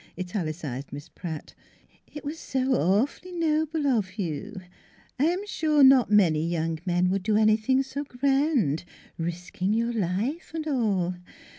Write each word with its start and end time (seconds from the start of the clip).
italicized 0.17 0.91
Miss 0.91 1.09
Pratt." 1.09 1.53
It 2.15 2.25
was 2.25 2.39
so 2.39 2.73
awfully 2.73 3.33
noble 3.33 3.85
of 3.85 4.17
you! 4.17 4.59
I'm 5.19 5.45
sure 5.45 5.83
not 5.83 6.09
many 6.09 6.43
young 6.43 6.79
men 6.87 7.11
would 7.11 7.21
do 7.21 7.37
anything 7.37 7.83
so 7.83 8.03
gr 8.05 8.17
rand, 8.23 8.83
risking 9.19 9.75
your 9.75 9.93
life 9.93 10.53
and 10.55 10.65
all. 10.67 11.13